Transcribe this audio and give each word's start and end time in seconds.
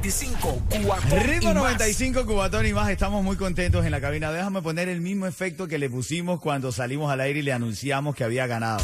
95, 0.00 0.62
Cubatón 0.70 1.20
Ritmo 1.20 1.50
y 1.50 1.54
más. 1.54 1.62
95 1.62 2.26
Cubatón 2.26 2.66
y 2.66 2.72
más, 2.72 2.88
estamos 2.88 3.22
muy 3.22 3.36
contentos 3.36 3.84
en 3.84 3.90
la 3.90 4.00
cabina. 4.00 4.32
Déjame 4.32 4.62
poner 4.62 4.88
el 4.88 5.02
mismo 5.02 5.26
efecto 5.26 5.68
que 5.68 5.78
le 5.78 5.90
pusimos 5.90 6.40
cuando 6.40 6.72
salimos 6.72 7.12
al 7.12 7.20
aire 7.20 7.40
y 7.40 7.42
le 7.42 7.52
anunciamos 7.52 8.14
que 8.14 8.24
había 8.24 8.46
ganado. 8.46 8.82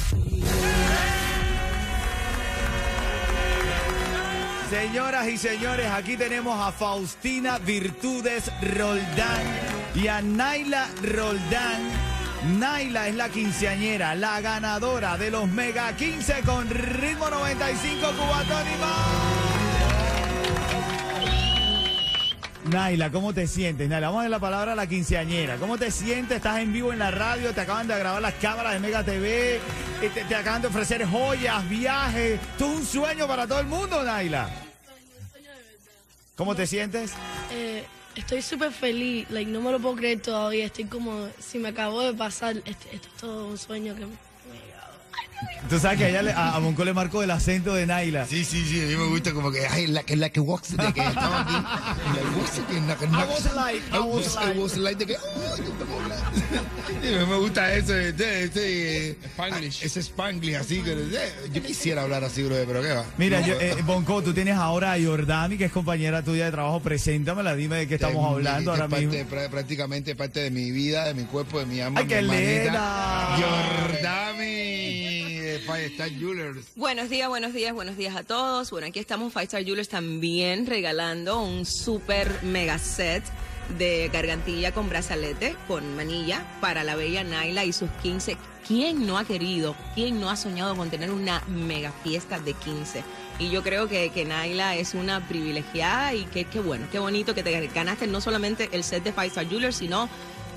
Señoras 4.69 5.29
y 5.29 5.39
señores, 5.39 5.87
aquí 5.87 6.19
tenemos 6.19 6.61
a 6.61 6.71
Faustina 6.71 7.59
Virtudes 7.61 8.51
Roldán 8.77 9.43
y 9.95 10.09
a 10.09 10.21
Naila 10.21 10.87
Roldán. 11.03 11.81
Naila 12.59 13.09
es 13.09 13.15
la 13.15 13.31
quinceañera, 13.31 14.15
la 14.15 14.41
ganadora 14.43 15.17
de 15.17 15.31
los 15.31 15.49
Mega 15.49 15.97
15 15.97 16.43
con 16.45 16.69
ritmo 16.69 17.31
95 17.31 18.07
Cubatón 18.19 18.67
y 18.67 18.81
más. 18.81 19.46
Naila, 22.71 23.11
¿cómo 23.11 23.33
te 23.33 23.47
sientes? 23.47 23.89
Naila, 23.89 24.09
vamos 24.09 24.21
a 24.21 24.23
dar 24.25 24.31
la 24.31 24.39
palabra 24.41 24.73
a 24.73 24.75
la 24.75 24.87
quinceañera. 24.89 25.57
¿Cómo 25.57 25.79
te 25.79 25.91
sientes? 25.91 26.39
Estás 26.39 26.59
en 26.59 26.73
vivo 26.73 26.93
en 26.93 26.99
la 26.99 27.11
radio, 27.13 27.53
te 27.55 27.61
acaban 27.61 27.87
de 27.87 27.97
grabar 27.99 28.21
las 28.21 28.35
cámaras 28.35 28.73
de 28.73 28.81
Mega 28.81 29.05
TV, 29.05 29.57
eh, 29.57 29.61
te, 30.13 30.25
te 30.25 30.35
acaban 30.35 30.63
de 30.63 30.69
ofrecer 30.69 31.07
joyas, 31.07 31.69
viajes. 31.69 32.41
Esto 32.41 32.67
es 32.73 32.77
un 32.79 32.85
sueño 32.87 33.29
para 33.29 33.47
todo 33.47 33.61
el 33.61 33.67
mundo, 33.67 34.03
Naila. 34.03 34.51
¿Cómo 36.35 36.55
te 36.57 36.67
sientes? 36.67 37.13
Eh, 37.53 37.85
estoy 38.17 38.43
súper 38.43 38.73
feliz, 38.73 39.27
like, 39.31 39.51
no 39.51 39.61
me 39.61 39.71
lo 39.71 39.79
puedo 39.79 39.95
creer 39.97 40.21
todavía. 40.21 40.67
Estoy 40.67 40.85
como, 40.87 41.29
si 41.39 41.59
me 41.59 41.69
acabó 41.69 42.03
de 42.03 42.15
pasar, 42.15 42.57
este- 42.65 42.97
esto 42.97 43.09
es 43.09 43.17
todo 43.21 43.47
un 43.47 43.59
sueño 43.59 43.95
que 43.95 44.07
me, 44.07 44.13
Tú 45.69 45.79
sabes 45.81 45.99
que 45.99 46.05
a, 46.05 46.09
ella 46.09 46.23
le- 46.23 46.33
a, 46.33 46.55
a 46.55 46.59
Bonco 46.61 46.85
le 46.85 46.93
marcó 46.93 47.23
el 47.23 47.31
acento 47.31 47.75
de 47.75 47.87
Naila. 47.87 48.25
Sí, 48.27 48.45
sí, 48.45 48.65
sí, 48.65 48.81
a 48.81 48.87
mí 48.87 48.97
me 48.97 49.07
gusta 49.09 49.33
como 49.33 49.51
que, 49.51 49.67
ay, 49.67 49.87
la 49.89 50.03
que, 50.05 50.15
la 50.17 50.31
que 50.31 50.39
walks, 50.41 50.77
de 50.77 50.93
que 50.93 51.01
estaba 51.01 51.41
aquí. 51.41 51.53
La 51.55 52.37
walks, 52.39 52.61
que 52.69 52.81
la 52.81 52.97
que 52.97 53.05
I 53.05 53.09
was 53.09 53.55
like, 53.55 53.83
I 53.93 53.99
was 53.99 54.27
was, 54.27 54.37
I 54.37 54.47
like. 54.49 54.61
was 54.61 54.77
like, 54.77 54.99
de 54.99 55.07
que, 55.07 55.17
ay, 55.17 55.65
yo 55.65 55.73
estamos 55.73 56.03
hablando. 56.03 56.27
Sí, 57.03 57.15
a 57.15 57.19
mí 57.21 57.27
me 57.27 57.37
gusta 57.37 57.75
ese, 57.75 58.09
ese, 58.09 58.45
ese, 58.45 59.11
Spanglish. 59.35 59.83
Ese 59.83 60.01
Spanglish 60.01 60.55
así, 60.57 60.81
que, 60.83 60.93
eh, 60.93 61.33
yo 61.53 61.63
quisiera 61.63 62.03
hablar 62.03 62.25
así, 62.25 62.43
bro, 62.43 62.57
pero 62.67 62.81
qué 62.81 62.89
va. 62.93 63.05
Mira, 63.19 63.41
yo, 63.43 63.55
eh, 63.61 63.77
Bonco, 63.85 64.23
tú 64.23 64.33
tienes 64.33 64.57
ahora 64.57 64.93
a 64.93 64.97
Jordami, 65.01 65.59
que 65.59 65.67
es 65.67 65.73
compañera 65.73 66.23
tuya 66.23 66.47
de 66.47 66.53
trabajo. 66.53 66.81
Preséntamela, 66.81 67.55
dime 67.55 67.77
de 67.77 67.89
qué 67.89 67.97
estamos 67.97 68.25
Es- 68.25 68.33
hablando 68.33 68.73
es 68.73 68.81
ahora 68.81 68.89
parte- 68.89 69.07
mismo. 69.07 69.31
prá- 69.31 69.49
prácticamente 69.51 70.15
parte 70.17 70.41
de 70.41 70.51
mi 70.51 70.71
vida, 70.71 71.05
de 71.05 71.15
mi 71.15 71.25
cuerpo, 71.25 71.59
de 71.61 71.67
mi 71.67 71.81
alma. 71.81 72.01
¡Ay, 72.01 72.07
mi 72.07 72.09
qué 72.13 72.23
linda! 72.23 73.37
Jordami, 73.37 74.47
de 74.47 74.76
Buenos 76.75 77.11
días, 77.11 77.29
buenos 77.29 77.53
días, 77.53 77.75
buenos 77.75 77.97
días 77.97 78.17
a 78.17 78.23
todos. 78.23 78.71
Bueno, 78.71 78.87
aquí 78.87 78.99
estamos 78.99 79.33
Five 79.33 79.45
Star 79.45 79.63
Jewelers 79.63 79.89
también 79.89 80.67
regalando 80.67 81.43
un 81.43 81.67
super 81.67 82.43
mega 82.43 82.79
set 82.79 83.23
de 83.79 84.09
gargantilla 84.13 84.73
con 84.73 84.89
brazalete, 84.89 85.55
con 85.69 85.97
manilla, 85.97 86.47
para 86.61 86.83
la 86.85 86.97
bella 86.97 87.25
Naila 87.25 87.65
y 87.65 87.73
sus 87.73 87.91
15. 88.03 88.37
¿Quién 88.67 89.07
no 89.07 89.19
ha 89.19 89.25
querido, 89.25 89.77
quién 89.95 90.19
no 90.19 90.31
ha 90.31 90.37
soñado 90.37 90.75
con 90.77 90.89
tener 90.89 91.11
una 91.11 91.43
mega 91.47 91.93
fiesta 92.03 92.39
de 92.39 92.55
15? 92.55 93.05
Y 93.39 93.51
yo 93.51 93.63
creo 93.63 93.87
que, 93.87 94.11
que 94.11 94.25
Naila 94.25 94.77
es 94.77 94.95
una 94.95 95.29
privilegiada 95.29 96.15
y 96.15 96.25
que 96.25 96.47
bueno, 96.61 96.87
qué 96.91 96.99
bonito 96.99 97.35
que 97.35 97.43
te 97.43 97.67
ganaste 97.69 98.07
no 98.07 98.21
solamente 98.21 98.71
el 98.73 98.83
set 98.83 99.05
de 99.05 99.13
Five 99.13 99.27
Star 99.27 99.49
Jewelers, 99.49 99.77
sino 99.77 100.09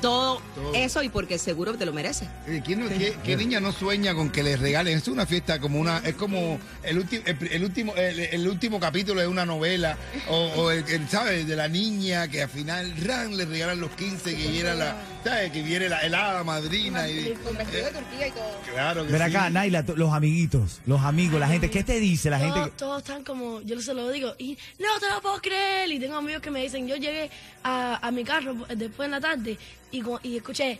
todo, 0.01 0.41
Todo. 0.55 0.73
eso 0.73 1.03
y 1.03 1.09
porque 1.09 1.37
seguro 1.37 1.71
que 1.73 1.77
te 1.79 1.85
lo 1.85 1.93
mereces. 1.93 2.27
Eh, 2.47 2.61
¿Quién 2.65 2.79
no- 2.81 2.89
qué, 2.89 3.15
qué 3.23 3.35
niña 3.35 3.59
no 3.59 3.71
sueña 3.71 4.13
con 4.13 4.29
que 4.29 4.43
les 4.43 4.59
regalen? 4.59 4.97
Es 4.97 5.07
una 5.07 5.25
fiesta 5.25 5.59
como 5.59 5.79
una, 5.79 5.99
es 5.99 6.15
como 6.15 6.59
el 6.83 6.97
último, 6.99 7.23
el, 7.25 7.47
el 7.51 7.63
último, 7.63 7.95
el, 7.95 8.19
el 8.19 8.47
último 8.47 8.79
capítulo 8.79 9.21
de 9.21 9.27
una 9.27 9.45
novela, 9.45 9.97
o, 10.29 10.35
o 10.55 10.71
el, 10.71 10.83
el, 10.89 11.07
¿sabes? 11.09 11.47
De 11.47 11.55
la 11.55 11.67
niña 11.67 12.27
que 12.27 12.43
al 12.43 12.49
final 12.49 12.93
ran 13.03 13.35
le 13.37 13.45
regalan 13.45 13.79
los 13.79 13.91
15, 13.91 14.35
que 14.35 14.47
viene 14.47 14.73
la, 14.75 14.95
¿sabes? 15.23 15.51
Que 15.51 15.61
viene 15.61 15.89
la, 15.89 15.99
el 15.99 16.13
hada 16.15 16.43
madrina 16.43 17.07
y 17.07 17.33
Con 17.43 17.57
vestido 17.57 17.85
de 17.85 17.91
tortilla 17.91 18.27
y 18.27 18.31
todo. 18.31 18.61
claro 18.73 19.05
que 19.05 19.11
Ven 19.11 19.21
sí. 19.29 19.35
acá, 19.35 19.49
Naila, 19.49 19.83
los 19.95 20.13
amiguitos, 20.13 20.81
los 20.85 21.01
amigos, 21.01 21.39
la 21.39 21.47
gente, 21.47 21.69
¿qué 21.69 21.83
te 21.83 21.99
dice 21.99 22.29
la 22.29 22.39
gente? 22.39 22.53
Todos, 22.59 22.69
que- 22.69 22.77
todos 22.77 22.97
están 22.99 23.23
como, 23.23 23.61
yo 23.61 23.79
se 23.81 23.93
lo 23.93 24.09
digo, 24.09 24.33
y 24.37 24.57
no 24.79 24.99
te 24.99 25.09
lo 25.09 25.21
puedo 25.21 25.41
creer. 25.41 25.91
Y 25.91 25.99
tengo 25.99 26.15
amigos 26.17 26.41
que 26.41 26.51
me 26.51 26.61
dicen, 26.61 26.87
yo 26.87 26.95
llegué 26.95 27.29
a, 27.63 28.05
a 28.07 28.11
mi 28.11 28.23
carro 28.23 28.53
después 28.75 29.05
en 29.07 29.11
la 29.11 29.19
tarde 29.21 29.57
y, 29.91 30.03
y 30.23 30.37
escuché, 30.37 30.79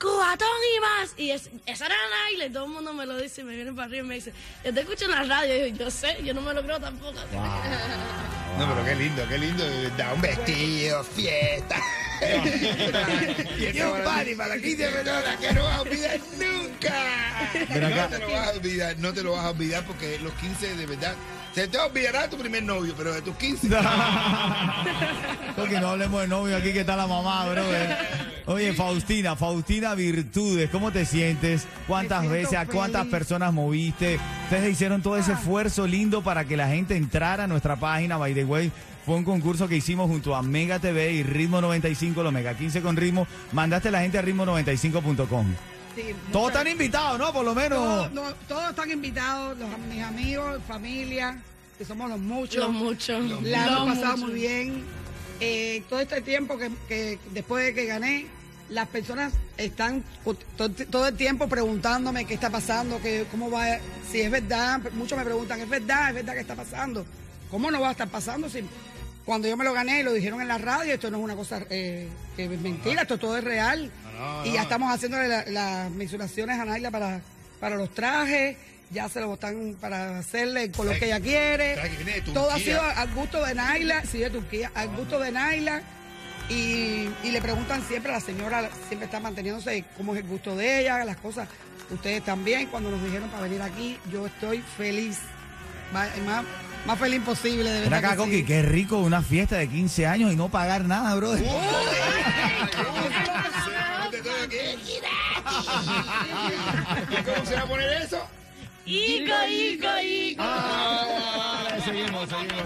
Cubatón 0.00 0.48
y 0.76 0.80
más. 0.80 1.14
Y 1.16 1.30
es, 1.30 1.48
esa 1.66 1.86
era 1.86 1.94
Naila. 2.26 2.46
Y 2.46 2.50
todo 2.50 2.64
el 2.64 2.70
mundo 2.72 2.92
me 2.92 3.06
lo 3.06 3.16
dice 3.16 3.40
y 3.40 3.44
me 3.44 3.54
vienen 3.54 3.74
para 3.76 3.86
arriba 3.86 4.04
y 4.04 4.08
me 4.08 4.14
dice, 4.16 4.32
yo 4.64 4.74
te 4.74 4.80
escucho 4.80 5.04
en 5.06 5.12
la 5.12 5.22
radio. 5.22 5.66
Y 5.66 5.70
yo, 5.72 5.84
yo 5.84 5.90
sé, 5.90 6.18
yo 6.24 6.34
no 6.34 6.40
me 6.42 6.52
lo 6.52 6.62
creo 6.62 6.80
tampoco. 6.80 7.12
No, 8.58 8.74
pero 8.74 8.84
qué 8.84 8.94
lindo, 8.96 9.22
qué 9.28 9.38
lindo, 9.38 9.64
verdad. 9.64 10.14
Un 10.14 10.20
vestido, 10.20 11.04
fiesta. 11.04 11.76
y 13.58 13.80
un 13.80 14.04
party 14.04 14.34
para 14.34 14.56
la 14.56 14.62
15 14.62 14.90
menores 14.90 15.36
que 15.40 15.52
no 15.52 15.64
vas 15.64 15.76
a 15.76 15.80
olvidar 15.82 16.20
nunca. 16.38 16.94
No 17.68 18.08
te 18.08 18.18
lo 18.18 18.30
vas 18.30 18.48
a 18.48 18.50
olvidar, 18.52 18.98
no 18.98 19.12
te 19.12 19.22
lo 19.22 19.32
vas 19.32 19.44
a 19.44 19.50
olvidar 19.50 19.84
porque 19.84 20.18
los 20.20 20.32
15 20.34 20.76
de 20.76 20.86
verdad. 20.86 21.14
Se 21.54 21.68
te 21.68 21.78
olvidará 21.78 22.28
tu 22.28 22.36
primer 22.36 22.64
novio, 22.64 22.94
pero 22.96 23.14
de 23.14 23.22
tus 23.22 23.36
15. 23.36 23.68
Porque 25.56 25.78
no 25.78 25.90
hablemos 25.90 26.22
de 26.22 26.26
novio 26.26 26.56
aquí 26.56 26.72
que 26.72 26.80
está 26.80 26.96
la 26.96 27.06
mamá, 27.06 27.48
bro. 27.48 27.62
Oye, 28.46 28.74
Faustina, 28.74 29.36
Faustina 29.36 29.94
Virtudes, 29.94 30.68
¿cómo 30.68 30.92
te 30.92 31.06
sientes? 31.06 31.66
¿Cuántas 31.86 32.28
veces, 32.28 32.58
a 32.58 32.66
cuántas 32.66 33.06
personas 33.06 33.54
moviste? 33.54 34.18
Ustedes 34.44 34.72
hicieron 34.72 35.00
todo 35.00 35.16
ese 35.16 35.32
esfuerzo 35.32 35.86
lindo 35.86 36.22
para 36.22 36.44
que 36.44 36.56
la 36.56 36.68
gente 36.68 36.94
entrara 36.94 37.44
a 37.44 37.46
nuestra 37.46 37.76
página, 37.76 38.18
by 38.18 38.34
the 38.34 38.44
way. 38.44 38.70
Fue 39.06 39.14
un 39.16 39.24
concurso 39.24 39.66
que 39.66 39.76
hicimos 39.76 40.08
junto 40.10 40.34
a 40.34 40.42
Mega 40.42 40.78
TV 40.78 41.12
y 41.12 41.22
Ritmo 41.22 41.62
95, 41.62 42.22
los 42.22 42.32
Mega 42.32 42.54
15 42.54 42.82
con 42.82 42.96
Ritmo. 42.96 43.26
Mandaste 43.52 43.88
a 43.88 43.92
la 43.92 44.00
gente 44.00 44.18
a 44.18 44.22
ritmo95.com. 44.22 45.46
Sí, 45.94 46.02
Todos 46.32 46.48
están 46.48 46.66
invitados, 46.66 47.18
¿no? 47.18 47.32
Por 47.32 47.44
lo 47.44 47.54
menos. 47.54 47.78
todos, 47.78 48.12
no, 48.12 48.22
todos 48.48 48.70
están 48.70 48.90
invitados, 48.90 49.56
los, 49.58 49.68
mis 49.90 50.02
amigos, 50.02 50.60
familia, 50.66 51.38
que 51.78 51.84
somos 51.84 52.10
los 52.10 52.18
muchos. 52.18 52.56
Los 52.56 52.72
muchos. 52.72 53.42
La 53.42 53.66
hemos 53.66 53.96
pasado 53.96 54.16
muy 54.18 54.32
bien. 54.32 55.03
Eh, 55.40 55.82
todo 55.88 56.00
este 56.00 56.20
tiempo 56.20 56.56
que, 56.58 56.70
que 56.88 57.18
después 57.32 57.64
de 57.64 57.74
que 57.74 57.86
gané, 57.86 58.26
las 58.70 58.88
personas 58.88 59.32
están 59.56 60.02
to- 60.56 60.70
todo 60.70 61.08
el 61.08 61.16
tiempo 61.16 61.48
preguntándome 61.48 62.24
qué 62.24 62.34
está 62.34 62.50
pasando, 62.50 63.00
que, 63.00 63.26
cómo 63.30 63.50
va, 63.50 63.78
si 64.10 64.20
es 64.20 64.30
verdad. 64.30 64.80
Muchos 64.92 65.18
me 65.18 65.24
preguntan, 65.24 65.60
¿es 65.60 65.68
verdad? 65.68 66.08
¿Es 66.10 66.14
verdad 66.14 66.34
que 66.34 66.40
está 66.40 66.54
pasando? 66.54 67.04
¿Cómo 67.50 67.70
no 67.70 67.80
va 67.80 67.88
a 67.88 67.92
estar 67.92 68.08
pasando? 68.08 68.48
Si 68.48 68.64
cuando 69.24 69.48
yo 69.48 69.56
me 69.56 69.64
lo 69.64 69.72
gané, 69.72 70.02
lo 70.02 70.12
dijeron 70.12 70.40
en 70.40 70.48
la 70.48 70.58
radio, 70.58 70.94
esto 70.94 71.10
no 71.10 71.18
es 71.18 71.24
una 71.24 71.34
cosa 71.36 71.62
eh, 71.70 72.08
que 72.36 72.44
es 72.44 72.60
mentira, 72.60 73.02
esto 73.02 73.18
todo 73.18 73.36
es 73.38 73.44
real. 73.44 73.90
y 74.44 74.52
ya 74.52 74.62
estamos 74.62 74.92
haciendo 74.94 75.18
las 75.18 75.90
mensuraciones 75.90 76.58
a 76.58 76.64
Naila 76.64 76.90
para, 76.90 77.20
para 77.60 77.76
los 77.76 77.90
trajes, 77.92 78.56
ya 78.90 79.08
se 79.08 79.20
lo 79.20 79.34
están 79.34 79.76
para 79.80 80.18
hacerle 80.18 80.70
con 80.70 80.86
lo 80.86 80.92
que 80.92 81.06
ella 81.06 81.20
quiere. 81.20 81.76
Todo 82.32 82.50
ha 82.50 82.58
sido 82.58 82.80
al 82.80 83.12
gusto 83.14 83.44
de 83.44 83.54
Naila, 83.54 84.02
sí, 84.04 84.18
de 84.18 84.30
Turquía, 84.30 84.70
al 84.74 84.88
gusto 84.96 85.18
de 85.18 85.32
Naila. 85.32 85.82
Y, 86.48 87.08
y 87.22 87.30
le 87.30 87.40
preguntan 87.40 87.82
siempre, 87.88 88.12
la 88.12 88.20
señora 88.20 88.68
siempre 88.86 89.06
está 89.06 89.18
manteniéndose 89.18 89.84
cómo 89.96 90.14
es 90.14 90.20
el 90.20 90.28
gusto 90.28 90.54
de 90.54 90.80
ella, 90.80 91.02
las 91.04 91.16
cosas. 91.16 91.48
Ustedes 91.90 92.22
también, 92.24 92.66
cuando 92.68 92.90
nos 92.90 93.02
dijeron 93.02 93.28
para 93.30 93.44
venir 93.44 93.62
aquí, 93.62 93.98
yo 94.10 94.26
estoy 94.26 94.62
feliz. 94.76 95.18
Más, 95.92 96.08
más, 96.86 96.98
feliz 96.98 97.16
imposible, 97.16 97.70
de 97.70 97.80
verdad. 97.82 97.98
acá, 97.98 98.10
que 98.10 98.16
Coqui, 98.16 98.36
sí. 98.38 98.44
qué 98.44 98.62
rico 98.62 98.98
una 98.98 99.22
fiesta 99.22 99.56
de 99.56 99.68
15 99.68 100.06
años 100.06 100.32
y 100.32 100.36
no 100.36 100.48
pagar 100.48 100.84
nada, 100.84 101.14
bro. 101.14 101.30
¿Cómo 107.24 107.46
se 107.46 107.54
va 107.54 107.60
a 107.62 107.66
poner 107.66 108.02
eso? 108.02 108.26
Ico, 108.86 109.32
Ico, 109.48 109.88
Ico. 110.02 110.42
Ah, 110.42 111.66
seguimos, 111.84 112.28
seguimos. 112.28 112.64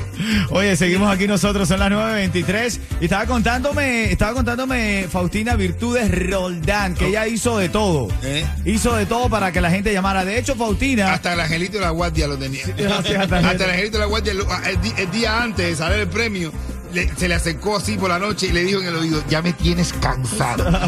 Oye, 0.50 0.76
seguimos 0.76 1.12
aquí 1.14 1.28
nosotros, 1.28 1.68
son 1.68 1.80
las 1.80 1.92
9.23 1.92 2.80
y 3.02 3.04
estaba 3.06 3.26
contándome, 3.28 4.12
estaba 4.12 4.34
contándome 4.34 5.06
Faustina 5.10 5.56
Virtudes 5.56 6.10
Roldán, 6.30 6.96
que 6.96 7.08
ella 7.10 7.28
hizo 7.28 7.58
de 7.60 7.70
todo. 7.70 8.08
¿Eh? 8.24 8.44
Hizo 8.66 8.96
de 8.96 9.06
todo 9.06 9.30
para 9.30 9.52
que 9.52 9.62
la 9.62 9.70
gente 9.70 9.94
llamara. 9.94 10.26
De 10.26 10.40
hecho, 10.40 10.56
Faustina... 10.56 11.14
Hasta 11.14 11.34
el 11.34 11.40
angelito 11.42 11.74
de 11.78 11.82
la 11.82 11.92
guardia 11.92 12.28
lo 12.28 12.36
tenía. 12.38 12.64
hasta 12.98 13.22
hasta, 13.22 13.40
el- 13.40 13.46
el 13.62 13.70
angelito 13.70 13.98
de 13.98 14.00
la 14.00 14.06
guardia, 14.06 14.34
el, 14.34 15.12
día 15.12 15.44
antes 15.44 15.78
de 15.78 15.99
el 16.00 16.08
premio, 16.08 16.52
le- 16.94 17.14
se 17.16 17.28
le 17.28 17.36
acercó 17.36 17.78
así 17.78 17.98
por 17.98 18.10
la 18.10 18.18
noche 18.20 18.48
y 18.48 18.52
le 18.52 18.64
dijo 18.64 18.80
en 18.82 18.88
el 18.88 18.96
oído, 18.96 19.24
ya 19.30 19.42
me 19.42 19.54
tienes 19.54 19.94
cansado. 19.94 20.70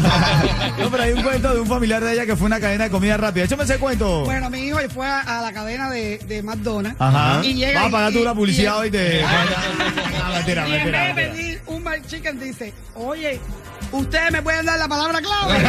No, 0.78 0.90
pero 0.90 1.02
hay 1.04 1.12
un 1.12 1.22
cuento 1.22 1.54
de 1.54 1.60
un 1.60 1.66
familiar 1.66 2.02
de 2.02 2.12
ella 2.12 2.26
que 2.26 2.34
fue 2.34 2.46
una 2.46 2.58
cadena 2.58 2.84
de 2.84 2.90
comida 2.90 3.16
rápida. 3.16 3.44
Échame 3.44 3.62
ese 3.64 3.78
cuento. 3.78 4.24
Bueno, 4.24 4.50
mi 4.50 4.60
hijo 4.66 4.78
fue 4.92 5.06
a, 5.06 5.20
a 5.20 5.42
la 5.42 5.52
cadena 5.52 5.88
de, 5.90 6.18
de 6.26 6.42
McDonald's. 6.42 7.00
Ajá. 7.00 7.44
Y 7.44 7.54
llega 7.54 7.80
Vas 7.80 7.88
a 7.88 7.92
pagar 7.92 8.12
tú 8.12 8.24
la 8.24 8.34
publicidad 8.34 8.76
y- 8.76 8.80
hoy 8.80 8.90
de... 8.90 9.24
Mentira, 10.34 10.68
Y 10.68 10.72
en 10.72 10.76
mentira, 10.78 11.04
vez 11.04 11.16
de 11.16 11.22
mentira. 11.22 11.32
pedir 11.32 11.62
un 11.66 11.82
mal 11.82 12.02
chicken 12.06 12.40
dice, 12.40 12.72
oye, 12.94 13.38
ustedes 13.92 14.32
me 14.32 14.42
pueden 14.42 14.66
dar 14.66 14.78
la 14.78 14.88
palabra 14.88 15.20
clave. 15.20 15.64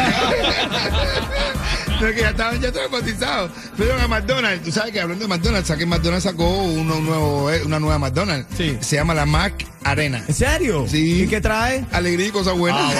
No, 2.00 2.08
es 2.08 2.14
que 2.16 2.22
ya 2.22 2.30
estaban 2.30 2.60
ya 2.60 2.72
traumatizados. 2.72 3.52
Fueron 3.76 4.00
a 4.00 4.08
McDonald's. 4.08 4.64
Tú 4.64 4.72
sabes 4.72 4.92
que 4.92 5.00
hablando 5.00 5.24
de 5.24 5.28
McDonald's, 5.28 5.68
saqué 5.68 5.86
McDonald's 5.86 6.24
sacó 6.24 6.48
uno 6.64 6.96
nuevo, 7.00 7.48
eh, 7.52 7.62
una 7.64 7.78
nueva 7.78 8.00
McDonald's. 8.00 8.48
Sí. 8.56 8.76
Se 8.80 8.96
llama 8.96 9.14
la 9.14 9.24
Mac 9.26 9.64
Arena. 9.84 10.24
¿En 10.26 10.34
serio? 10.34 10.86
Sí. 10.88 11.22
¿Y 11.22 11.28
qué 11.28 11.40
trae? 11.40 11.84
Alegría 11.92 12.26
y 12.26 12.30
cosas 12.32 12.58
buenas. 12.58 12.82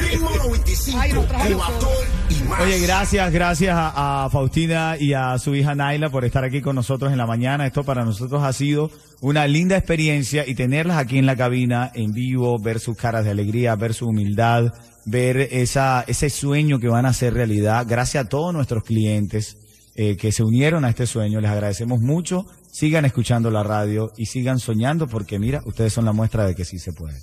Ritmo 0.00 0.30
95, 0.30 0.98
Ay, 1.00 1.12
nos 1.12 1.28
trajo 1.28 1.44
cuatón 1.54 1.90
y 1.90 2.15
Oye, 2.60 2.80
gracias, 2.80 3.32
gracias 3.32 3.76
a, 3.76 4.24
a 4.24 4.30
Faustina 4.30 4.96
y 4.98 5.12
a 5.12 5.38
su 5.38 5.54
hija 5.54 5.74
Naila 5.74 6.10
por 6.10 6.24
estar 6.24 6.44
aquí 6.44 6.60
con 6.60 6.76
nosotros 6.76 7.12
en 7.12 7.18
la 7.18 7.26
mañana. 7.26 7.66
Esto 7.66 7.84
para 7.84 8.04
nosotros 8.04 8.42
ha 8.42 8.52
sido 8.52 8.90
una 9.20 9.46
linda 9.46 9.76
experiencia 9.76 10.44
y 10.46 10.54
tenerlas 10.54 10.96
aquí 10.96 11.18
en 11.18 11.26
la 11.26 11.36
cabina, 11.36 11.90
en 11.94 12.12
vivo, 12.12 12.58
ver 12.58 12.80
sus 12.80 12.96
caras 12.96 13.24
de 13.24 13.32
alegría, 13.32 13.76
ver 13.76 13.94
su 13.94 14.06
humildad, 14.06 14.72
ver 15.04 15.36
esa, 15.36 16.04
ese 16.06 16.30
sueño 16.30 16.78
que 16.78 16.88
van 16.88 17.04
a 17.04 17.10
hacer 17.10 17.34
realidad. 17.34 17.84
Gracias 17.88 18.24
a 18.24 18.28
todos 18.28 18.54
nuestros 18.54 18.84
clientes 18.84 19.58
eh, 19.96 20.16
que 20.16 20.30
se 20.30 20.42
unieron 20.42 20.84
a 20.84 20.90
este 20.90 21.06
sueño. 21.06 21.40
Les 21.40 21.50
agradecemos 21.50 22.00
mucho. 22.00 22.46
Sigan 22.70 23.06
escuchando 23.06 23.50
la 23.50 23.62
radio 23.62 24.12
y 24.18 24.26
sigan 24.26 24.58
soñando 24.58 25.08
porque 25.08 25.38
mira, 25.38 25.62
ustedes 25.64 25.94
son 25.94 26.04
la 26.04 26.12
muestra 26.12 26.46
de 26.46 26.54
que 26.54 26.66
sí 26.66 26.78
se 26.78 26.92
puede. 26.92 27.18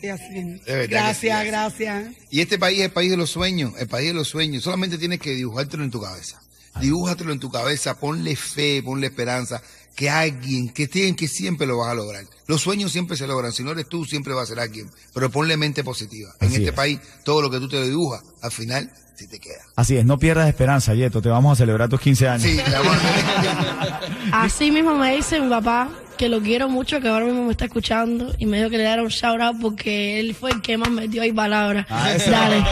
Gracias, 0.00 1.18
sí. 1.18 1.26
gracias. 1.28 2.06
Y 2.30 2.40
este 2.40 2.58
país 2.58 2.78
es 2.78 2.86
el 2.86 2.92
país 2.92 3.10
de 3.10 3.18
los 3.18 3.30
sueños, 3.30 3.72
el 3.78 3.88
país 3.88 4.08
de 4.08 4.14
los 4.14 4.28
sueños. 4.28 4.62
Solamente 4.62 4.96
tienes 4.96 5.20
que 5.20 5.32
dibujártelo 5.32 5.84
en 5.84 5.90
tu 5.90 6.00
cabeza. 6.00 6.40
Dibújatelo 6.80 7.32
en 7.32 7.38
tu 7.38 7.50
cabeza, 7.50 8.00
ponle 8.00 8.34
fe, 8.34 8.82
ponle 8.82 9.06
esperanza, 9.06 9.62
que 9.94 10.10
alguien, 10.10 10.70
que 10.70 10.88
tienen 10.88 11.14
que 11.14 11.28
siempre 11.28 11.66
lo 11.66 11.78
vas 11.78 11.90
a 11.90 11.94
lograr. 11.94 12.24
Los 12.46 12.60
sueños 12.62 12.90
siempre 12.92 13.16
se 13.16 13.26
logran, 13.26 13.52
si 13.52 13.62
no 13.62 13.70
eres 13.72 13.88
tú, 13.88 14.04
siempre 14.04 14.34
va 14.34 14.42
a 14.42 14.46
ser 14.46 14.58
alguien. 14.58 14.90
Pero 15.12 15.30
ponle 15.30 15.56
mente 15.56 15.84
positiva. 15.84 16.30
En 16.40 16.48
este 16.48 16.66
es. 16.66 16.72
país, 16.72 16.98
todo 17.24 17.40
lo 17.42 17.50
que 17.50 17.58
tú 17.60 17.68
te 17.68 17.80
dibujas, 17.82 18.22
al 18.42 18.50
final, 18.50 18.90
sí 19.16 19.28
te 19.28 19.38
queda. 19.38 19.62
Así 19.76 19.96
es, 19.96 20.04
no 20.04 20.18
pierdas 20.18 20.48
esperanza, 20.48 20.94
Yeto. 20.94 21.22
Te 21.22 21.28
vamos 21.28 21.52
a 21.52 21.56
celebrar 21.62 21.88
tus 21.88 22.00
15 22.00 22.28
años. 22.28 22.42
Sí, 22.42 22.56
la 22.56 22.80
vamos 22.80 22.96
a- 22.96 24.00
Así 24.44 24.70
mismo 24.72 24.94
me 24.96 25.14
dice 25.16 25.38
mi 25.40 25.48
papá, 25.48 25.88
que 26.18 26.28
lo 26.28 26.40
quiero 26.40 26.68
mucho, 26.68 27.00
que 27.00 27.08
ahora 27.08 27.26
mismo 27.26 27.44
me 27.44 27.52
está 27.52 27.66
escuchando, 27.66 28.34
y 28.38 28.46
me 28.46 28.58
dijo 28.58 28.70
que 28.70 28.78
le 28.78 28.84
diera 28.84 29.02
un 29.02 29.08
shout 29.08 29.40
out 29.40 29.56
porque 29.60 30.18
él 30.18 30.34
fue 30.34 30.50
el 30.52 30.60
que 30.60 30.76
más 30.76 30.90
metió 30.90 31.22
ahí 31.22 31.32
palabras. 31.32 31.86
Ah. 31.88 32.12
Dale. 32.28 32.64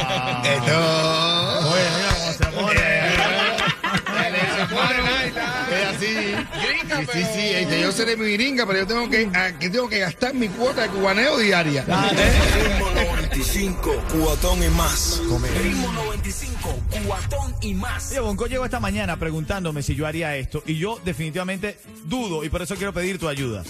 Sí, 7.07 7.19
sí, 7.19 7.25
sí. 7.35 7.41
este, 7.55 7.81
yo 7.81 7.93
seré 7.93 8.17
mi 8.17 8.25
viringa, 8.27 8.67
pero 8.67 8.81
yo 8.81 8.87
tengo 8.87 9.09
que, 9.11 9.29
ah, 9.35 9.53
que 9.59 9.71
tengo 9.71 9.89
que 9.89 9.99
gastar 10.01 10.35
mi 10.35 10.49
cuota 10.49 10.83
de 10.83 10.89
cubaneo 10.89 11.39
diaria. 11.39 11.85
Ritmo 11.85 12.91
95, 12.95 14.03
cuatón 14.21 14.63
y 14.63 14.69
más. 14.69 15.21
Ritmo 15.63 15.93
95, 15.93 16.79
cuatón 17.07 17.55
y 17.61 17.75
más. 17.75 18.11
Oye, 18.11 18.21
Bonco 18.21 18.47
llegó 18.47 18.65
esta 18.65 18.81
mañana 18.81 19.19
preguntándome 19.19 19.83
si 19.83 19.95
yo 19.95 20.07
haría 20.07 20.37
esto 20.37 20.63
y 20.67 20.79
yo 20.79 21.01
definitivamente 21.05 21.79
dudo 22.05 22.45
y 22.45 22.49
por 22.49 22.63
eso 22.63 22.77
quiero 22.77 22.93
pedir 22.93 23.19
tu 23.19 23.29
ayuda. 23.29 23.63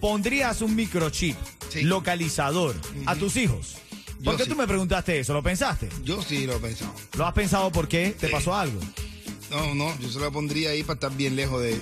¿Pondrías 0.00 0.60
un 0.62 0.74
microchip 0.74 1.36
Sí. 1.68 1.82
localizador 1.82 2.74
a 3.06 3.14
tus 3.16 3.36
hijos? 3.36 3.76
¿Por 4.24 4.34
Yo 4.34 4.36
qué 4.38 4.44
sí. 4.44 4.50
tú 4.50 4.56
me 4.56 4.66
preguntaste 4.68 5.18
eso? 5.18 5.32
¿Lo 5.32 5.42
pensaste? 5.42 5.88
Yo 6.04 6.22
sí 6.22 6.46
lo 6.46 6.54
he 6.56 6.58
pensado. 6.60 6.94
¿Lo 7.16 7.26
has 7.26 7.32
pensado 7.34 7.72
por 7.72 7.88
qué? 7.88 8.14
¿Te 8.18 8.26
Sí. 8.28 8.32
pasó 8.32 8.54
algo? 8.54 8.78
No, 9.52 9.74
no, 9.74 9.98
yo 9.98 10.08
se 10.08 10.18
lo 10.18 10.32
pondría 10.32 10.70
ahí 10.70 10.82
para 10.82 10.94
estar 10.94 11.14
bien 11.14 11.36
lejos 11.36 11.62
de. 11.62 11.74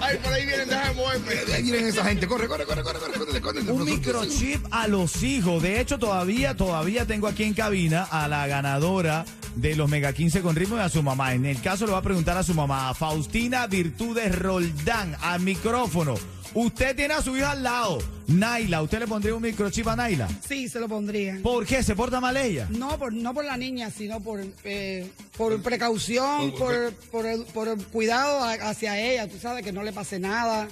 Ay, 0.00 0.16
por 0.22 0.32
ahí 0.32 0.46
vienen, 0.46 0.68
déjame 0.68 0.94
moverme. 0.94 1.32
Ahí 1.52 1.62
vienen 1.64 1.86
esa 1.86 2.04
gente. 2.04 2.28
Corre, 2.28 2.46
corre, 2.46 2.64
corre, 2.66 2.84
corre, 2.84 3.00
corre, 3.00 3.26
corre, 3.26 3.40
corre. 3.40 3.60
Un 3.62 3.84
microchip 3.84 4.64
a 4.70 4.86
los 4.86 5.24
hijos. 5.24 5.60
De 5.60 5.80
hecho, 5.80 5.98
todavía, 5.98 6.54
todavía 6.56 7.04
tengo 7.04 7.26
aquí 7.26 7.42
en 7.42 7.54
cabina 7.54 8.04
a 8.04 8.28
la 8.28 8.46
ganadora 8.46 9.24
de 9.56 9.74
los 9.74 9.88
Mega 9.90 10.12
15 10.12 10.40
con 10.40 10.54
ritmo 10.54 10.76
y 10.76 10.80
a 10.80 10.88
su 10.88 11.02
mamá. 11.02 11.34
En 11.34 11.44
el 11.44 11.60
caso 11.60 11.84
le 11.86 11.92
va 11.92 11.98
a 11.98 12.02
preguntar 12.02 12.36
a 12.36 12.44
su 12.44 12.54
mamá, 12.54 12.94
Faustina 12.94 13.66
Virtudes 13.66 14.38
Roldán, 14.38 15.16
al 15.20 15.40
micrófono. 15.40 16.14
Usted 16.56 16.96
tiene 16.96 17.12
a 17.12 17.20
su 17.20 17.36
hija 17.36 17.50
al 17.50 17.62
lado. 17.62 17.98
Naila, 18.28 18.80
¿usted 18.80 19.00
le 19.00 19.06
pondría 19.06 19.34
un 19.34 19.42
microchip 19.42 19.86
a 19.88 19.94
Naila? 19.94 20.26
Sí, 20.48 20.70
se 20.70 20.80
lo 20.80 20.88
pondría. 20.88 21.38
¿Por 21.42 21.66
qué? 21.66 21.82
¿Se 21.82 21.94
porta 21.94 22.18
mal 22.18 22.34
ella? 22.34 22.66
No 22.70 22.98
por, 22.98 23.12
no 23.12 23.34
por 23.34 23.44
la 23.44 23.58
niña, 23.58 23.90
sino 23.90 24.20
por, 24.20 24.42
eh, 24.64 25.06
por 25.36 25.60
precaución, 25.60 26.52
por, 26.52 26.94
por, 27.10 27.26
el, 27.26 27.44
por 27.44 27.68
el 27.68 27.84
cuidado 27.84 28.42
hacia 28.42 28.98
ella. 28.98 29.28
Tú 29.28 29.38
sabes 29.38 29.62
que 29.62 29.70
no 29.70 29.82
le 29.82 29.92
pase 29.92 30.18
nada 30.18 30.66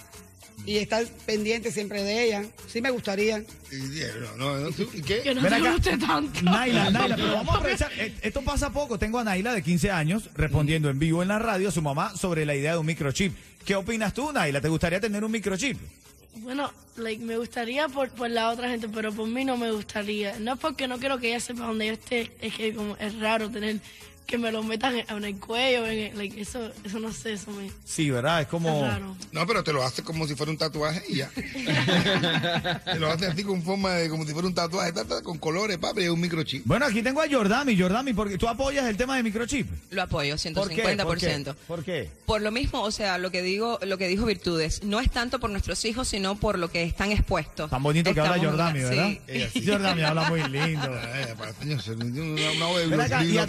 y 0.66 0.78
estar 0.78 1.04
pendiente 1.26 1.70
siempre 1.70 2.02
de 2.02 2.24
ella. 2.24 2.44
Sí 2.68 2.80
me 2.80 2.90
gustaría. 2.90 3.38
No, 3.38 4.36
no, 4.36 4.56
no, 4.60 4.70
¿tú? 4.70 4.88
¿y 4.94 5.02
qué? 5.02 5.20
Que 5.20 5.34
no 5.34 5.42
Ven 5.42 5.50
te 5.50 5.56
acá. 5.58 5.72
guste 5.72 5.98
tanto. 5.98 6.42
Naila, 6.42 6.90
Naila, 6.90 7.16
pero 7.16 7.32
vamos 7.34 7.54
a 7.54 7.58
aprovechar. 7.58 7.92
eh, 7.98 8.14
Esto 8.22 8.42
pasa 8.42 8.72
poco. 8.72 8.98
Tengo 8.98 9.18
a 9.18 9.24
Naila 9.24 9.52
de 9.52 9.62
15 9.62 9.90
años 9.90 10.30
respondiendo 10.34 10.88
en 10.90 10.98
vivo 10.98 11.22
en 11.22 11.28
la 11.28 11.38
radio 11.38 11.68
a 11.68 11.72
su 11.72 11.82
mamá 11.82 12.16
sobre 12.16 12.46
la 12.46 12.54
idea 12.54 12.72
de 12.72 12.78
un 12.78 12.86
microchip. 12.86 13.34
¿Qué 13.64 13.74
opinas 13.76 14.14
tú, 14.14 14.32
Naila? 14.32 14.60
¿Te 14.60 14.68
gustaría 14.68 15.00
tener 15.00 15.24
un 15.24 15.30
microchip? 15.32 15.78
Bueno, 16.36 16.72
like, 16.96 17.22
me 17.24 17.36
gustaría 17.38 17.88
por, 17.88 18.10
por 18.10 18.28
la 18.28 18.50
otra 18.50 18.68
gente, 18.68 18.88
pero 18.88 19.12
por 19.12 19.28
mí 19.28 19.44
no 19.44 19.56
me 19.56 19.70
gustaría. 19.70 20.38
No 20.40 20.54
es 20.54 20.58
porque 20.58 20.88
no 20.88 20.98
quiero 20.98 21.18
que 21.18 21.28
ella 21.28 21.40
sepa 21.40 21.66
dónde 21.66 21.86
yo 21.86 21.92
esté, 21.92 22.32
es 22.40 22.54
que 22.54 22.74
como 22.74 22.96
es 22.96 23.14
raro 23.20 23.50
tener 23.50 23.80
que 24.26 24.38
me 24.38 24.50
lo 24.50 24.62
metan 24.62 24.96
en, 24.96 25.24
el 25.24 25.38
cuello, 25.38 25.86
en 25.86 25.98
el- 25.98 26.18
like, 26.18 26.40
eso, 26.40 26.70
eso 26.84 26.98
no 26.98 27.12
sé, 27.12 27.34
eso 27.34 27.50
me 27.50 27.70
Sí, 27.84 28.10
¿verdad? 28.10 28.40
Es 28.40 28.46
es 28.46 28.50
como... 28.50 28.80
raro. 28.82 29.16
No, 29.32 29.46
pero 29.46 29.62
te 29.62 29.72
lo 29.72 29.82
haces 29.84 30.04
como 30.04 30.26
si 30.26 30.34
fuera 30.34 30.50
un 30.50 30.58
tatuaje 30.58 31.02
y 31.08 31.16
ya. 31.16 31.30
te 32.84 32.98
lo 32.98 33.10
haces 33.10 33.28
así 33.30 33.44
con 33.44 33.62
forma 33.62 33.92
de 33.94 34.08
como 34.08 34.24
si 34.26 34.32
fuera 34.32 34.48
un 34.48 34.54
tatuaje, 34.54 34.92
ta, 34.92 35.04
ta, 35.04 35.22
con 35.22 35.38
colores, 35.38 35.78
papi, 35.78 36.04
es 36.04 36.10
un 36.10 36.20
microchip. 36.20 36.62
Bueno, 36.66 36.86
aquí 36.86 37.02
tengo 37.02 37.20
a 37.20 37.28
Jordami. 37.30 37.78
Jordami, 37.78 38.12
porque 38.14 38.38
tú 38.38 38.48
apoyas 38.48 38.86
el 38.86 38.96
tema 38.96 39.16
de 39.16 39.22
microchip. 39.22 39.68
Lo 39.90 40.02
apoyo, 40.02 40.36
¿Por 40.54 40.68
qué? 40.68 40.84
150%. 40.84 41.04
¿Por 41.04 41.18
qué? 41.18 41.54
¿Por 41.66 41.84
qué? 41.84 42.10
Por 42.26 42.42
lo 42.42 42.50
mismo, 42.50 42.82
o 42.82 42.90
sea, 42.90 43.18
lo 43.18 43.30
que 43.30 43.42
digo, 43.42 43.78
lo 43.82 43.98
que 43.98 44.08
dijo 44.08 44.26
Virtudes, 44.26 44.82
no 44.84 45.00
es 45.00 45.10
tanto 45.10 45.38
por 45.40 45.50
nuestros 45.50 45.84
hijos, 45.84 46.08
sino 46.08 46.36
por 46.36 46.58
lo 46.58 46.70
que 46.70 46.82
están 46.82 47.12
expuestos. 47.12 47.70
Tan 47.70 47.82
bonito 47.82 48.14
que 48.14 48.20
habla 48.20 48.38
Jordami, 48.38 48.80
¿verdad? 48.80 49.08
Sí. 49.08 49.20
Ella 49.28 49.50
sí. 49.52 49.66
Jordami 49.66 50.02
habla 50.02 50.28
muy 50.30 50.42
lindo. 50.48 50.90
Eh, 51.14 51.34
para- 51.38 51.52
señor, 51.54 51.80
una, 51.88 52.50
una 52.50 52.72
Ven 52.88 53.00
acá, 53.00 53.24
¿y 53.24 53.38
a 53.38 53.46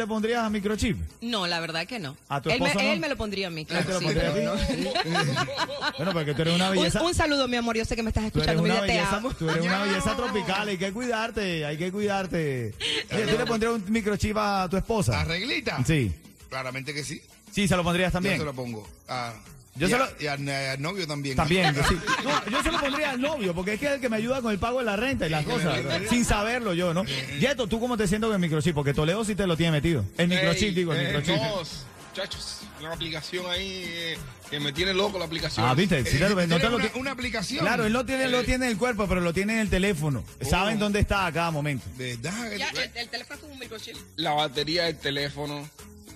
le 0.00 0.06
pondrías 0.06 0.42
a 0.44 0.50
microchip? 0.50 0.96
No, 1.20 1.46
la 1.46 1.60
verdad 1.60 1.86
que 1.86 1.98
no. 1.98 2.16
¿A 2.28 2.40
tu 2.40 2.50
él, 2.50 2.60
me, 2.60 2.66
esposo 2.68 2.84
no? 2.84 2.92
él 2.92 3.00
me 3.00 3.08
lo 3.08 3.16
pondría 3.16 3.46
a 3.46 3.50
mí, 3.50 3.60
¿Él 3.60 3.66
claro. 3.68 3.86
te 3.86 3.92
lo 3.92 4.00
sí, 4.00 4.18
a 4.18 4.34
ti? 4.34 4.40
no. 4.42 4.54
Bueno, 5.96 6.12
porque 6.12 6.34
tú 6.34 6.42
eres 6.42 6.54
una 6.54 6.70
Un, 6.70 6.76
belleza. 6.76 7.02
un 7.02 7.14
saludo, 7.14 7.46
mi 7.48 7.56
amor. 7.56 7.76
Yo 7.76 7.84
sé 7.84 7.94
que 7.96 8.02
me 8.02 8.10
estás 8.10 8.30
Tú 8.32 8.40
eres 8.40 8.48
escuchando. 8.50 8.62
Mi 8.62 8.70
una 8.70 8.80
vida, 8.82 9.08
te 9.10 9.16
amo. 9.16 9.32
tú 9.34 9.48
eres 9.50 9.64
una 9.64 9.82
belleza 9.84 10.16
tropical, 10.16 10.68
hay 10.68 10.78
que 10.78 10.92
cuidarte, 10.92 11.64
hay 11.64 11.76
que 11.76 11.92
cuidarte. 11.92 12.74
Oye, 13.12 13.26
¿tú 13.26 13.38
le 13.38 13.46
pondrías 13.46 13.74
un 13.74 13.84
microchip 13.92 14.36
a 14.36 14.68
tu 14.70 14.76
esposa? 14.76 15.20
¿Arreglita? 15.20 15.82
Sí. 15.84 16.12
Claramente 16.48 16.92
que 16.94 17.04
sí. 17.04 17.20
Sí, 17.52 17.68
se 17.68 17.76
lo 17.76 17.82
pondrías 17.84 18.12
también. 18.12 18.34
Yo 18.36 18.40
se 18.42 18.46
lo 18.46 18.54
pongo. 18.54 18.88
Ah, 19.08 19.32
Yo 19.76 19.86
y, 19.86 19.90
se 19.90 19.96
a- 19.96 19.98
lo- 19.98 20.08
y 20.20 20.26
a- 20.26 20.72
al 20.72 20.82
novio 20.82 21.06
también. 21.06 21.36
También, 21.36 21.74
sí. 21.88 21.96
No, 22.24 22.50
yo 22.50 22.62
se 22.62 22.72
lo 22.72 22.80
pondría 22.80 23.10
al 23.10 23.20
novio, 23.20 23.54
porque 23.54 23.74
es 23.74 23.80
que 23.80 23.86
es 23.86 23.92
el 23.92 24.00
que 24.00 24.08
me 24.08 24.16
ayuda 24.16 24.42
con 24.42 24.52
el 24.52 24.58
pago 24.58 24.80
de 24.80 24.84
la 24.84 24.96
renta 24.96 25.26
y 25.26 25.30
las 25.30 25.44
cosas, 25.44 25.78
sin 26.08 26.24
saberlo 26.24 26.74
yo, 26.74 26.92
¿no? 26.92 27.04
Yeto, 27.38 27.66
¿tú 27.66 27.78
cómo 27.80 27.96
te 27.96 28.06
sientes 28.08 28.26
con 28.26 28.34
el 28.34 28.40
microchip? 28.40 28.74
Porque 28.74 28.92
Toledo 28.94 29.24
sí 29.24 29.34
te 29.34 29.46
lo 29.46 29.56
tiene 29.56 29.72
metido. 29.72 30.04
El 30.18 30.28
microchip, 30.28 30.68
Ey, 30.68 30.74
digo, 30.74 30.92
el 30.92 31.00
eh, 31.00 31.04
microchip. 31.06 31.36
No, 31.36 31.62
muchachos, 32.10 32.60
una 32.80 32.92
aplicación 32.92 33.46
ahí 33.48 33.84
eh, 33.86 34.18
que 34.50 34.58
me 34.58 34.72
tiene 34.72 34.92
loco 34.92 35.18
la 35.20 35.26
aplicación. 35.26 35.64
Ah, 35.64 35.74
viste, 35.74 36.04
sí 36.04 36.18
te 36.18 36.28
lo- 36.28 36.34
no 36.34 36.36
te 36.36 36.46
¿Tiene 36.48 36.68
lo 36.70 36.76
una, 36.76 36.90
una 36.96 37.10
aplicación. 37.12 37.60
Claro, 37.60 37.84
él 37.86 37.92
no 37.92 38.04
tiene, 38.04 38.26
lo 38.28 38.42
tiene 38.42 38.66
en 38.66 38.72
el 38.72 38.76
cuerpo, 38.78 39.06
pero 39.06 39.20
lo 39.20 39.32
tiene 39.32 39.52
en 39.54 39.58
el 39.60 39.70
teléfono. 39.70 40.24
Saben 40.40 40.80
dónde 40.80 40.98
está 40.98 41.26
a 41.26 41.32
cada 41.32 41.52
momento. 41.52 41.86
¿Verdad? 41.96 42.32
Ya, 42.58 42.68
el, 42.70 42.90
el 42.96 43.08
teléfono 43.08 43.34
es 43.36 43.40
como 43.40 43.52
un 43.52 43.58
microchip. 43.60 43.96
La 44.16 44.32
batería 44.32 44.84
del 44.86 44.98
teléfono, 44.98 45.68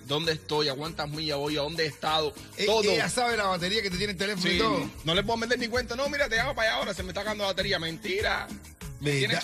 dónde 0.07 0.33
estoy, 0.33 0.69
a 0.69 0.75
cuántas 0.75 1.09
millas 1.09 1.39
voy, 1.39 1.57
a 1.57 1.63
dónde 1.63 1.85
he 1.85 1.87
estado, 1.87 2.33
Eh, 2.57 2.67
todo. 2.67 2.83
Ella 2.83 3.09
sabe 3.09 3.37
la 3.37 3.45
batería 3.45 3.83
que 3.83 3.91
te 3.91 3.97
tiene 3.97 4.13
el 4.13 4.19
teléfono 4.19 4.49
Sí, 4.51 4.57
y 4.57 4.59
todo. 4.59 4.91
no 5.05 5.15
le 5.15 5.23
puedo 5.23 5.37
meter 5.39 5.59
ni 5.59 5.69
cuenta. 5.69 5.97
No, 5.97 6.09
mira, 6.09 6.29
te 6.29 6.37
llamo 6.37 6.55
para 6.55 6.69
allá 6.71 6.79
ahora, 6.79 6.95
se 6.95 7.03
me 7.03 7.09
está 7.11 7.21
acabando 7.23 7.45
la 7.45 7.51
batería. 7.51 7.79
Mentira. 7.79 8.47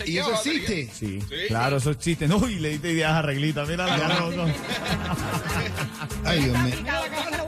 ¿Y 0.07 0.19
eso 0.19 0.33
existe? 0.35 0.88
Sí, 0.99 1.21
Sí. 1.29 1.37
claro, 1.49 1.76
eso 1.79 1.90
existe. 1.90 2.26
No, 2.29 2.49
y 2.49 2.59
le 2.59 2.71
diste 2.71 2.93
ideas 2.93 3.12
a 3.12 3.23
Reglita, 3.23 3.64
mira, 3.64 3.87
no, 3.97 4.31
no. 4.31 4.45
Ay, 6.25 6.45
Dios 6.45 6.59
mío. 6.59 6.75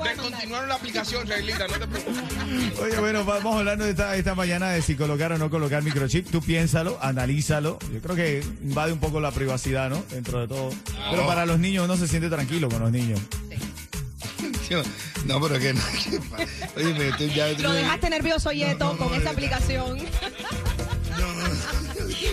Descontinuaron 0.04 0.69
la 0.69 0.75
aplicación, 0.75 1.26
Reglita, 1.26 1.66
no 1.69 1.75
te 1.78 1.87
preocupes. 1.87 2.78
Oye, 2.81 2.99
bueno, 2.99 3.25
vamos 3.25 3.57
hablando 3.57 3.85
de 3.85 3.90
esta, 3.90 4.16
esta 4.16 4.35
mañana 4.35 4.71
de 4.71 4.83
si 4.83 4.95
colocar 4.95 5.33
o 5.33 5.38
no 5.38 5.50
colocar 5.50 5.83
microchip. 5.83 6.31
Tú 6.31 6.40
piénsalo, 6.42 6.99
analízalo. 7.00 7.78
Yo 7.92 8.00
creo 8.00 8.16
que 8.16 8.45
invade 8.62 8.92
un 8.92 8.99
poco 9.00 9.21
la 9.21 9.31
privacidad, 9.31 9.88
¿no? 9.90 10.02
Dentro 10.11 10.40
de 10.40 10.49
todo. 10.49 10.71
Pero 11.11 11.26
para 11.26 11.47
los 11.47 11.59
niños 11.59 11.85
uno 11.85 11.97
se 11.97 12.09
siente 12.09 12.28
tranquilo 12.28 12.69
con 12.69 12.81
los 12.81 12.90
niños. 12.92 13.21
No, 15.26 15.38
pero 15.40 15.59
que 15.61 15.75
no. 15.75 15.81
Oye, 16.76 16.95
me 16.95 17.09
estoy 17.09 17.31
ya. 17.35 17.49
Lo 17.59 17.73
dejaste 17.73 18.09
nervioso, 18.09 18.50
Yeto, 18.52 18.97
con 18.97 19.14
esta 19.14 19.31
aplicación. 19.31 19.99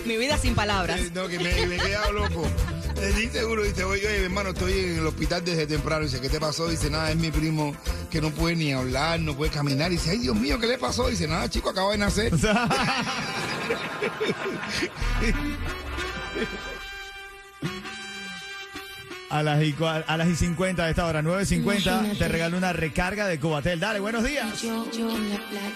Mi 0.10 0.18
vida 0.18 0.40
sin 0.40 0.56
palabras. 0.56 1.00
No, 1.14 1.28
que 1.28 1.38
me, 1.38 1.68
me 1.68 1.76
he 1.76 1.80
quedado 1.80 2.12
loco. 2.14 2.44
Eh, 3.00 3.14
Dice 3.16 3.42
seguro, 3.42 3.62
dice, 3.62 3.84
oye, 3.84 4.08
oye, 4.08 4.24
hermano, 4.24 4.50
estoy 4.50 4.74
en 4.74 4.98
el 4.98 5.06
hospital 5.06 5.46
desde 5.46 5.68
temprano. 5.68 6.04
Dice, 6.04 6.20
¿qué 6.20 6.30
te 6.30 6.40
pasó? 6.40 6.68
Dice, 6.68 6.90
nada, 6.90 7.12
es 7.12 7.16
mi 7.16 7.30
primo 7.30 7.76
que 8.10 8.20
no 8.20 8.32
puede 8.32 8.56
ni 8.56 8.74
hablar, 8.74 9.20
no 9.20 9.38
puede 9.38 9.52
caminar. 9.52 9.92
Dice, 9.92 10.10
ay, 10.10 10.18
Dios 10.18 10.36
mío, 10.36 10.58
¿qué 10.58 10.66
le 10.66 10.80
pasó? 10.80 11.10
Dice, 11.10 11.28
nada, 11.28 11.48
chico, 11.48 11.70
acaba 11.70 11.92
de 11.92 12.00
nacer. 12.00 12.34
A 19.30 19.44
las, 19.44 19.62
y, 19.64 19.76
a 19.80 20.18
las 20.18 20.28
y 20.28 20.36
50 20.36 20.86
de 20.86 20.90
esta 20.90 21.06
hora, 21.06 21.22
9.50, 21.22 22.18
te 22.18 22.28
regalo 22.28 22.58
una 22.58 22.74
recarga 22.74 23.28
de 23.28 23.40
Cubatel. 23.40 23.80
Dale, 23.80 24.00
buenos 24.00 24.24
días. 24.24 24.60
Yo, 24.60 24.90
yo 24.92 25.16
en 25.16 25.30
la 25.30 25.38
playa, 25.50 25.70